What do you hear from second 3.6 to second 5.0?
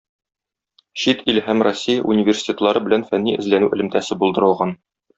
элемтәсе булдырылган.